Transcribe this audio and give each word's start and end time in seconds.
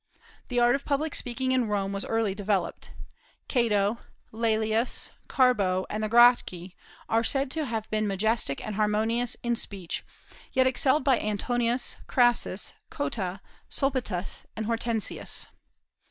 The 0.47 0.59
art 0.59 0.73
of 0.73 0.83
public 0.83 1.13
speaking 1.13 1.51
in 1.51 1.67
Rome 1.67 1.93
was 1.93 2.05
early 2.05 2.33
developed. 2.33 2.89
Cato, 3.47 3.99
Laelius, 4.33 5.11
Carbo, 5.27 5.85
and 5.91 6.01
the 6.01 6.09
Gracchi 6.09 6.75
are 7.07 7.23
said 7.23 7.51
to 7.51 7.65
have 7.65 7.87
been 7.91 8.07
majestic 8.07 8.65
and 8.65 8.73
harmonious 8.77 9.37
in 9.43 9.55
speech, 9.55 10.03
yet 10.53 10.65
excelled 10.65 11.03
by 11.03 11.19
Antonius, 11.19 11.97
Crassus, 12.07 12.73
Cotta, 12.89 13.41
Sulpitius, 13.69 14.43
and 14.55 14.65
Hortensius. 14.65 15.45